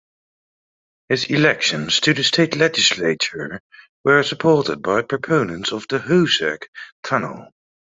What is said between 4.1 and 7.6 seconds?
supported by proponents of the Hoosac Tunnel.